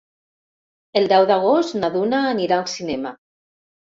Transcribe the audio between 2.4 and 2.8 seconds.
al